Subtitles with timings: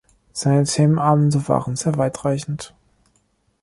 [0.33, 2.73] Seine Themenabende waren sehr weitreichend.